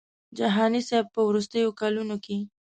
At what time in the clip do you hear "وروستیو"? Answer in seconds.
1.27-1.77